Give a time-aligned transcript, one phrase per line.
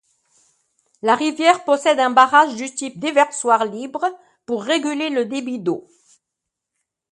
[1.03, 4.03] La rivière possède un barrage du type déversoir libre
[4.47, 5.87] pour réguler le débit d'eau.